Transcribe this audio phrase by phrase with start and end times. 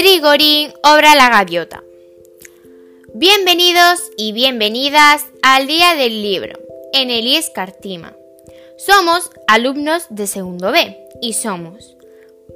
[0.00, 1.84] Trigorín, obra La Gaviota.
[3.12, 6.58] Bienvenidos y bienvenidas al Día del Libro
[6.94, 8.16] en el IES Cartima.
[8.78, 11.98] Somos alumnos de segundo B y somos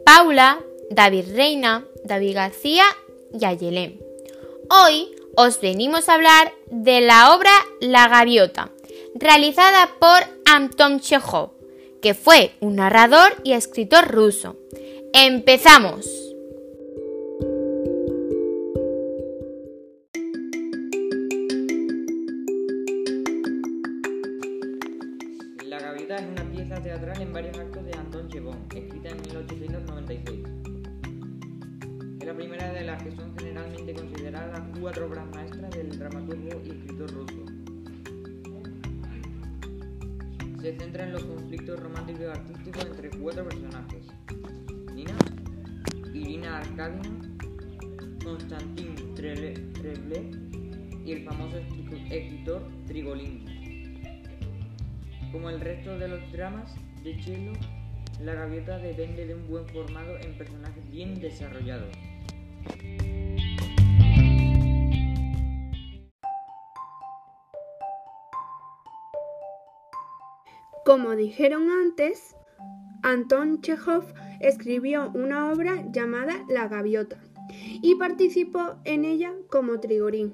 [0.07, 0.59] Paula,
[0.89, 2.85] David Reina, David García
[3.39, 4.01] y Ayelén.
[4.71, 8.71] Hoy os venimos a hablar de la obra La Gaviota,
[9.17, 11.51] realizada por Anton Chekhov,
[12.01, 14.57] que fue un narrador y escritor ruso.
[15.13, 16.24] ¡Empezamos!
[26.83, 30.41] Teatral en varios actos de Anton Chekhov, escrita en 1896.
[32.21, 36.71] Es la primera de las que son generalmente consideradas cuatro obras maestras del dramaturgo y
[36.71, 37.45] escritor ruso.
[40.61, 44.03] Se centra en los conflictos románticos y artísticos entre cuatro personajes:
[44.95, 45.17] Nina,
[46.15, 47.37] Irina Arkadina,
[48.25, 50.31] Konstantin Treblev
[51.05, 51.59] y el famoso
[52.11, 53.64] escritor Trigolin.
[55.35, 57.55] Como el resto de los dramas de Chelo,
[58.23, 61.93] la gaviota depende de un buen formado en personajes bien desarrollados.
[70.85, 72.37] Como dijeron antes,
[73.03, 74.05] Anton Chekhov
[74.39, 77.21] escribió una obra llamada La Gaviota
[77.83, 80.33] y participó en ella como Trigorín,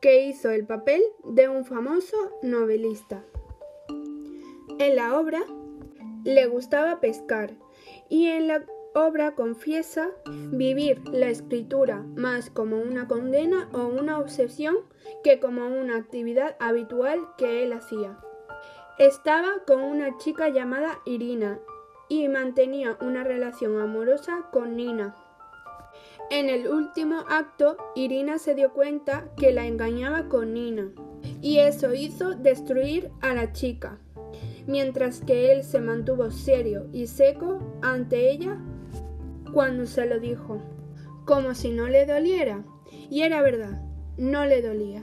[0.00, 3.24] que hizo el papel de un famoso novelista.
[4.80, 5.42] En la obra
[6.24, 7.50] le gustaba pescar
[8.08, 8.64] y en la
[8.94, 10.08] obra confiesa
[10.52, 14.78] vivir la escritura más como una condena o una obsesión
[15.22, 18.18] que como una actividad habitual que él hacía.
[18.98, 21.58] Estaba con una chica llamada Irina
[22.08, 25.14] y mantenía una relación amorosa con Nina.
[26.30, 30.90] En el último acto, Irina se dio cuenta que la engañaba con Nina
[31.42, 33.98] y eso hizo destruir a la chica,
[34.70, 38.56] mientras que él se mantuvo serio y seco ante ella
[39.52, 40.62] cuando se lo dijo,
[41.24, 42.64] como si no le doliera.
[43.10, 43.82] Y era verdad,
[44.16, 45.02] no le dolía.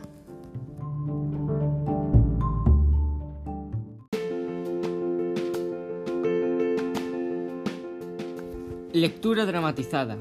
[8.94, 10.18] Lectura dramatizada.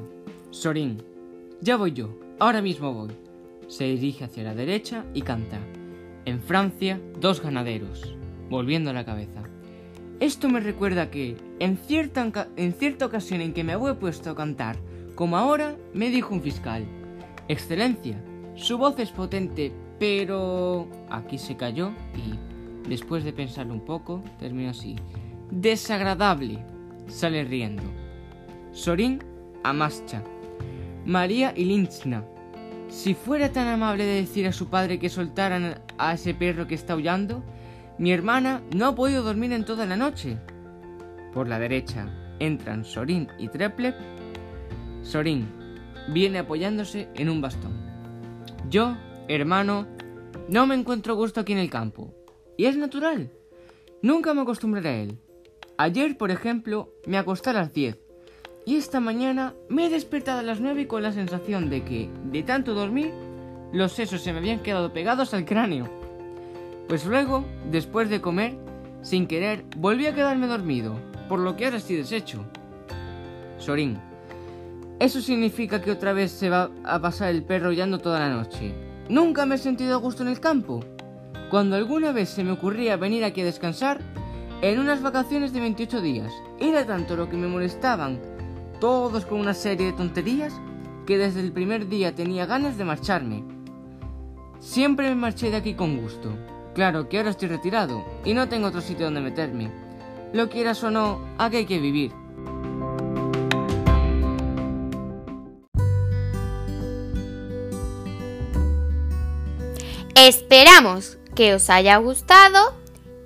[0.51, 1.03] Sorín.
[1.61, 3.11] Ya voy yo, ahora mismo voy.
[3.69, 5.59] Se dirige hacia la derecha y canta.
[6.25, 8.16] En Francia, dos ganaderos,
[8.49, 9.43] volviendo la cabeza.
[10.21, 14.37] Esto me recuerda que, en cierta, en cierta ocasión en que me había puesto a
[14.37, 14.77] cantar,
[15.15, 16.87] como ahora, me dijo un fiscal.
[17.49, 18.23] Excelencia,
[18.55, 20.89] su voz es potente, pero...
[21.11, 24.97] Aquí se cayó y, después de pensarlo un poco, terminó así.
[25.51, 26.59] Desagradable.
[27.09, 27.85] Sale riendo.
[28.73, 29.23] Sorín
[29.63, 30.23] Amascha.
[31.05, 32.25] María Ilinchna.
[32.89, 36.75] Si fuera tan amable de decir a su padre que soltaran a ese perro que
[36.75, 37.43] está aullando,
[37.99, 40.39] mi hermana no ha podido dormir en toda la noche.
[41.33, 42.09] Por la derecha
[42.39, 43.95] entran Sorín y Treplev.
[45.03, 45.47] Sorín
[46.13, 47.73] viene apoyándose en un bastón.
[48.69, 48.97] Yo,
[49.29, 49.87] hermano,
[50.49, 52.15] no me encuentro gusto aquí en el campo.
[52.57, 53.31] Y es natural.
[54.03, 55.19] Nunca me acostumbraré a él.
[55.79, 57.99] Ayer, por ejemplo, me acosté a las 10
[58.67, 62.43] y esta mañana me he despertado a las 9 con la sensación de que, de
[62.43, 63.13] tanto dormir,
[63.73, 66.06] los sesos se me habían quedado pegados al cráneo.
[66.89, 68.57] Pues luego, después de comer,
[69.03, 70.99] sin querer, volví a quedarme dormido,
[71.29, 72.45] por lo que ahora estoy deshecho.
[73.59, 73.99] Sorín,
[74.99, 78.73] eso significa que otra vez se va a pasar el perro hollando toda la noche.
[79.09, 80.81] Nunca me he sentido a gusto en el campo.
[81.51, 84.01] Cuando alguna vez se me ocurría venir aquí a descansar,
[84.63, 88.21] en unas vacaciones de 28 días, era tanto lo que me molestaban
[88.81, 90.53] todos con una serie de tonterías
[91.07, 93.45] que desde el primer día tenía ganas de marcharme.
[94.61, 96.31] Siempre me marché de aquí con gusto.
[96.77, 99.71] Claro que ahora estoy retirado y no tengo otro sitio donde meterme.
[100.35, 102.13] Lo quieras o no, aquí hay que vivir.
[110.15, 112.75] Esperamos que os haya gustado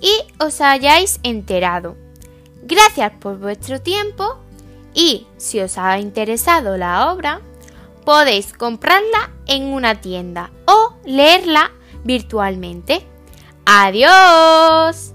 [0.00, 1.96] y os hayáis enterado.
[2.62, 4.38] Gracias por vuestro tiempo
[4.94, 7.40] y si os ha interesado la obra,
[8.04, 11.72] podéis comprarla en una tienda o leerla
[12.04, 13.09] virtualmente.
[13.72, 15.14] ¡Adiós!